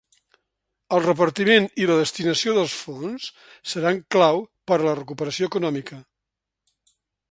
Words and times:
El 0.95 1.03
repartiment 1.03 1.67
i 1.83 1.89
la 1.91 1.99
destinació 1.99 2.57
dels 2.57 2.75
fons 2.87 3.29
seran 3.77 4.03
clau 4.17 4.45
per 4.73 4.79
a 4.81 4.85
la 4.91 4.99
recuperació 5.05 5.55
econòmica. 5.55 6.05